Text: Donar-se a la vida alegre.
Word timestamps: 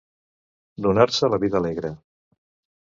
Donar-se 0.87 1.29
a 1.29 1.31
la 1.35 1.41
vida 1.45 1.61
alegre. 1.63 1.95